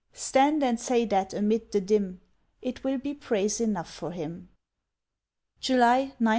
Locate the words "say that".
0.79-1.31